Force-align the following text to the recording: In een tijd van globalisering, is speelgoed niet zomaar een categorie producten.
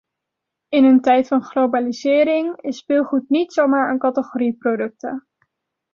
In 0.69 0.83
een 0.85 1.01
tijd 1.01 1.27
van 1.27 1.43
globalisering, 1.43 2.61
is 2.61 2.77
speelgoed 2.77 3.29
niet 3.29 3.53
zomaar 3.53 3.91
een 3.91 3.97
categorie 3.99 4.53
producten. 4.57 5.27